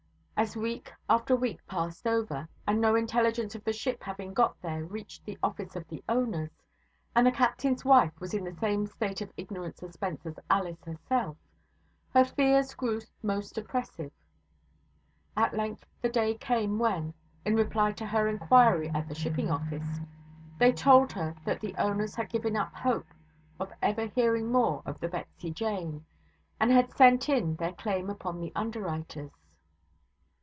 [0.41, 4.83] As week after week passed over, and no intelligence of the ship having got there
[4.83, 6.49] reached the office of the owners,
[7.15, 11.37] and the captain's wife was in the same state of ignorant suspense as Alice herself,
[12.15, 14.11] her fears grew most oppressive.
[15.37, 17.13] At length the day came when,
[17.45, 19.99] in reply to her inquiry at the shipping office,
[20.57, 23.13] they told her that the owners had given up hope
[23.59, 26.03] of ever hearing more of the Betsy Jane
[26.59, 29.29] and had sent in their claim upon the underwriters.